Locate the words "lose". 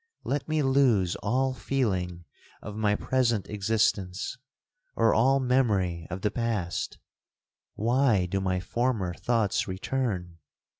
0.63-1.15